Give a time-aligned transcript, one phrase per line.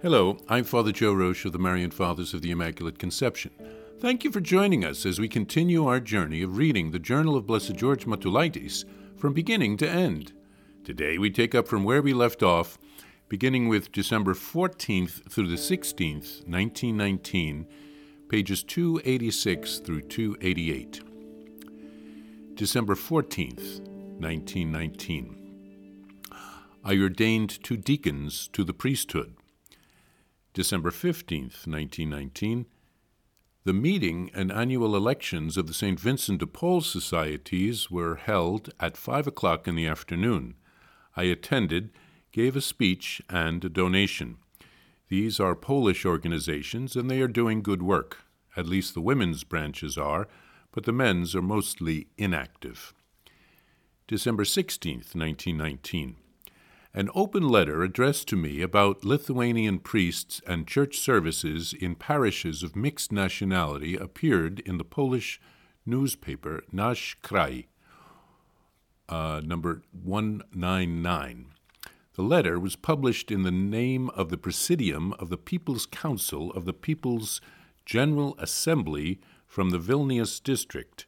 [0.00, 3.50] Hello, I'm Father Joe Roesch of the Marian Fathers of the Immaculate Conception.
[3.98, 7.48] Thank you for joining us as we continue our journey of reading the Journal of
[7.48, 8.84] Blessed George Matulaitis
[9.16, 10.34] from beginning to end.
[10.84, 12.78] Today we take up from where we left off,
[13.28, 17.66] beginning with December 14th through the 16th, 1919,
[18.28, 21.02] pages 286 through 288.
[22.54, 23.80] December 14th,
[24.20, 25.34] 1919.
[26.84, 29.34] I ordained two deacons to the priesthood.
[30.58, 32.66] December 15th, 1919,
[33.62, 36.00] the meeting and annual elections of the St.
[36.00, 40.56] Vincent de Paul Societies were held at 5 o'clock in the afternoon.
[41.16, 41.90] I attended,
[42.32, 44.38] gave a speech, and a donation.
[45.08, 48.24] These are Polish organizations, and they are doing good work.
[48.56, 50.26] At least the women's branches are,
[50.72, 52.92] but the men's are mostly inactive.
[54.08, 56.16] December 16th, 1919
[56.94, 62.74] an open letter addressed to me about Lithuanian priests and church services in parishes of
[62.74, 65.40] mixed nationality appeared in the Polish
[65.84, 67.64] newspaper Nasz Kraj,
[69.08, 71.46] uh, number 199.
[72.14, 76.64] The letter was published in the name of the Presidium of the People's Council of
[76.64, 77.40] the People's
[77.86, 81.06] General Assembly from the Vilnius district.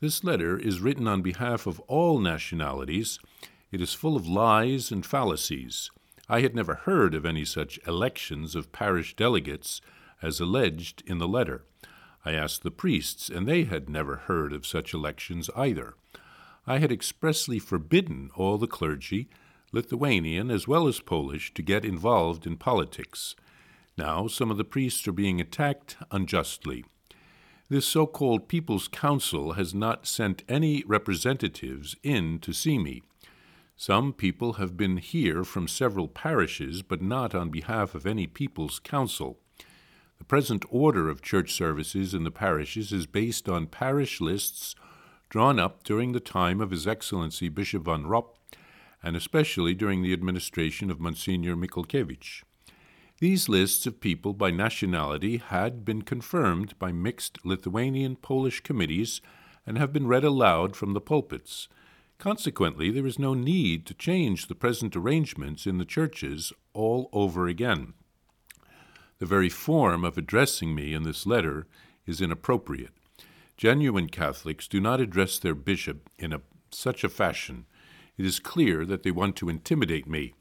[0.00, 3.18] This letter is written on behalf of all nationalities
[3.74, 5.90] it is full of lies and fallacies.
[6.28, 9.80] I had never heard of any such elections of parish delegates
[10.22, 11.64] as alleged in the letter.
[12.24, 15.96] I asked the priests, and they had never heard of such elections either.
[16.68, 19.28] I had expressly forbidden all the clergy,
[19.72, 23.34] Lithuanian as well as Polish, to get involved in politics.
[23.98, 26.84] Now some of the priests are being attacked unjustly.
[27.68, 33.02] This so called People's Council has not sent any representatives in to see me.
[33.76, 38.78] Some people have been here from several parishes, but not on behalf of any people's
[38.78, 39.38] council.
[40.18, 44.74] The present order of church services in the parishes is based on parish lists
[45.28, 48.38] drawn up during the time of His Excellency Bishop von Ropp,
[49.02, 52.42] and especially during the administration of Monsignor Michalkiewicz.
[53.18, 59.20] These lists of people by nationality had been confirmed by mixed Lithuanian Polish committees
[59.66, 61.68] and have been read aloud from the pulpits.
[62.18, 67.46] Consequently, there is no need to change the present arrangements in the churches all over
[67.46, 67.94] again.
[69.18, 71.66] The very form of addressing me in this letter
[72.06, 72.92] is inappropriate.
[73.56, 77.66] Genuine Catholics do not address their bishop in a, such a fashion.
[78.16, 80.34] It is clear that they want to intimidate me.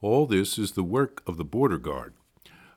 [0.00, 2.14] All this is the work of the Border Guard.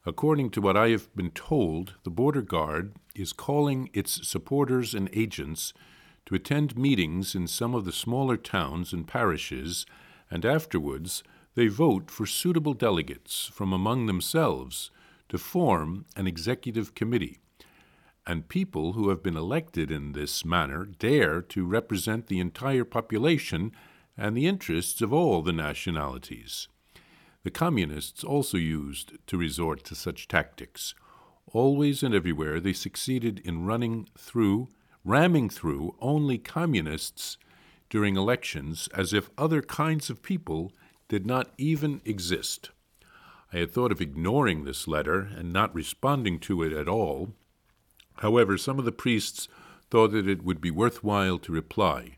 [0.05, 5.09] According to what I have been told, the Border Guard is calling its supporters and
[5.13, 5.73] agents
[6.31, 9.85] to attend meetings in some of the smaller towns and parishes,
[10.29, 11.23] and afterwards
[11.55, 14.91] they vote for suitable delegates from among themselves
[15.27, 17.39] to form an executive committee.
[18.25, 23.73] And people who have been elected in this manner dare to represent the entire population
[24.17, 26.69] and the interests of all the nationalities.
[27.43, 30.95] The communists also used to resort to such tactics.
[31.47, 34.69] Always and everywhere they succeeded in running through
[35.03, 37.37] ramming through only communists
[37.89, 40.71] during elections as if other kinds of people
[41.09, 42.69] did not even exist.
[43.53, 47.33] I had thought of ignoring this letter and not responding to it at all.
[48.17, 49.49] However, some of the priests
[49.89, 52.17] thought that it would be worthwhile to reply.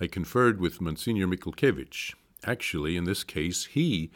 [0.00, 2.14] I conferred with Monsignor Michalkiewicz.
[2.44, 4.10] Actually, in this case, he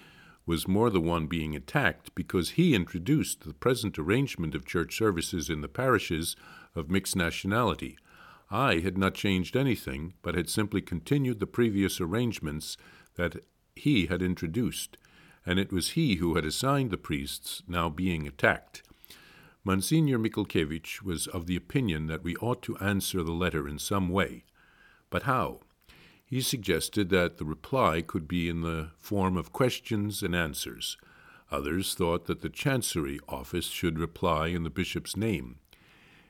[0.48, 5.50] was more the one being attacked because he introduced the present arrangement of church services
[5.50, 6.36] in the parishes
[6.74, 7.98] of mixed nationality.
[8.50, 12.78] I had not changed anything, but had simply continued the previous arrangements
[13.16, 13.44] that
[13.76, 14.96] he had introduced,
[15.44, 18.82] and it was he who had assigned the priests now being attacked.
[19.64, 24.08] Monsignor Michalkiewicz was of the opinion that we ought to answer the letter in some
[24.08, 24.44] way.
[25.10, 25.60] But how?
[26.28, 30.98] He suggested that the reply could be in the form of questions and answers.
[31.50, 35.56] Others thought that the Chancery office should reply in the bishop's name.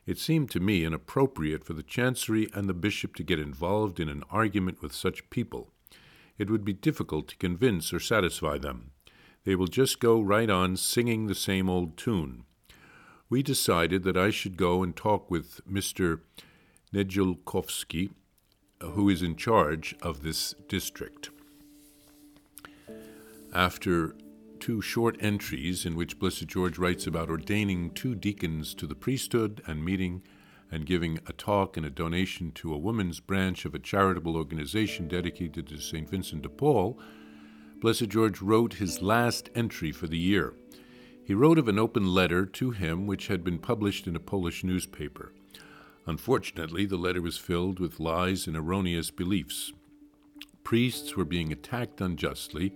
[0.07, 4.09] It seemed to me inappropriate for the Chancery and the bishop to get involved in
[4.09, 5.73] an argument with such people.
[6.39, 8.93] It would be difficult to convince or satisfy them.
[9.45, 12.45] They will just go right on singing the same old tune.
[13.29, 16.21] We decided that I should go and talk with Mr.
[16.95, 18.11] Niedzielkowski,
[18.81, 21.31] who is in charge of this district.
[23.53, 24.15] After
[24.61, 29.63] two short entries in which Blessed George writes about ordaining two deacons to the priesthood
[29.67, 30.23] and meeting
[30.71, 35.09] and giving a talk and a donation to a women's branch of a charitable organization
[35.09, 36.09] dedicated to St.
[36.09, 36.99] Vincent de Paul,
[37.81, 40.55] Blessed George wrote his last entry for the year.
[41.25, 44.65] He wrote of an open letter to him which had been published in a Polish
[44.65, 45.33] newspaper.
[46.09, 49.75] Unfortunately, the letter was filled with lies and erroneous beliefs.
[50.65, 52.73] Priests were being attacked unjustly.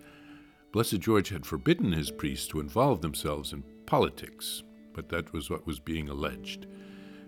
[0.71, 4.63] Blessed George had forbidden his priests to involve themselves in politics,
[4.93, 6.67] but that was what was being alleged.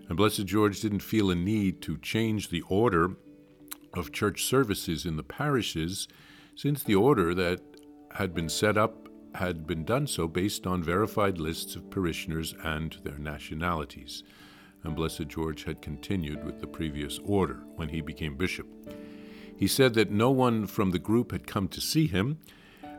[0.07, 3.15] And Blessed George didn't feel a need to change the order
[3.95, 6.07] of church services in the parishes,
[6.53, 7.61] since the order that
[8.11, 12.99] had been set up had been done so based on verified lists of parishioners and
[13.03, 14.23] their nationalities.
[14.85, 18.67] And Blessed George had continued with the previous order when he became bishop.
[19.57, 22.39] He said that no one from the group had come to see him,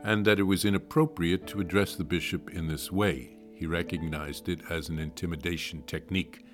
[0.02, 3.36] and that it was inappropriate to address the bishop in this way.
[3.54, 6.44] He recognized it as an intimidation technique.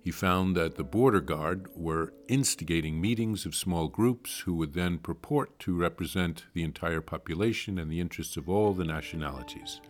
[0.00, 4.98] He found that the border guard were instigating meetings of small groups who would then
[4.98, 9.80] purport to represent the entire population and the interests of all the nationalities.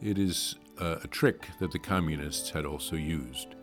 [0.00, 3.54] It is uh, a trick that the communists had also used.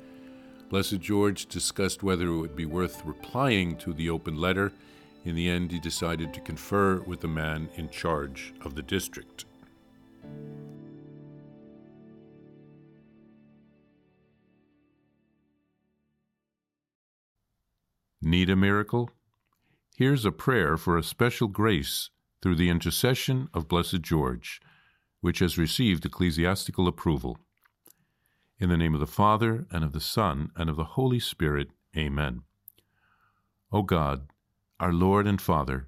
[0.74, 4.72] Blessed George discussed whether it would be worth replying to the open letter.
[5.24, 9.46] In the end, he decided to confer with the man in charge of the district.
[18.20, 19.12] Need a miracle?
[19.96, 22.10] Here's a prayer for a special grace
[22.42, 24.60] through the intercession of Blessed George,
[25.22, 27.38] which has received ecclesiastical approval.
[28.60, 31.72] In the name of the Father, and of the Son, and of the Holy Spirit,
[31.98, 32.44] Amen.
[33.72, 34.28] O God,
[34.80, 35.88] our Lord and Father,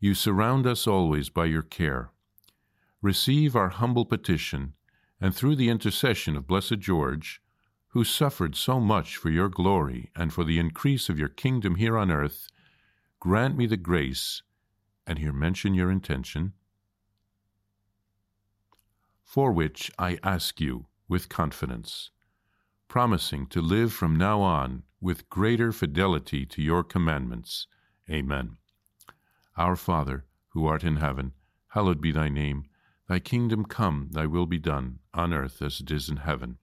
[0.00, 2.10] you surround us always by your care.
[3.00, 4.74] Receive our humble petition,
[5.20, 7.40] and through the intercession of Blessed George,
[7.88, 11.96] who suffered so much for your glory and for the increase of your kingdom here
[11.96, 12.48] on earth,
[13.20, 14.42] grant me the grace,
[15.06, 16.52] and here mention your intention,
[19.22, 22.10] for which I ask you with confidence,
[22.88, 27.66] promising to live from now on with greater fidelity to your commandments.
[28.10, 28.56] Amen.
[29.54, 30.24] Our Father,
[30.54, 31.32] who art in heaven,
[31.68, 32.64] hallowed be thy name.
[33.10, 36.56] Thy kingdom come, thy will be done, on earth as it is in heaven.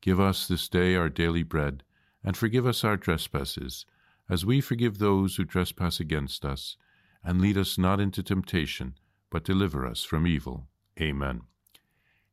[0.00, 1.82] Give us this day our daily bread,
[2.22, 3.84] and forgive us our trespasses,
[4.30, 6.76] as we forgive those who trespass against us.
[7.24, 8.94] And lead us not into temptation,
[9.28, 10.68] but deliver us from evil.
[11.00, 11.40] Amen.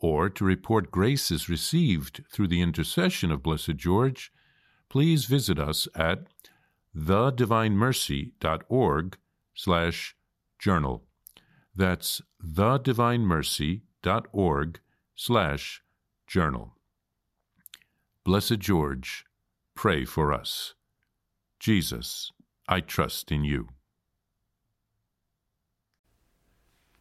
[0.00, 4.30] or to report graces received through the intercession of Blessed George,
[4.88, 6.26] please visit us at
[6.96, 9.18] thedivinemercy.org
[9.54, 10.16] slash
[10.58, 11.04] journal.
[11.74, 14.80] That's thedivinemercy.org
[15.14, 15.82] slash
[16.28, 16.76] Journal.
[18.22, 19.24] Blessed George,
[19.74, 20.74] pray for us.
[21.58, 22.30] Jesus,
[22.68, 23.68] I trust in you.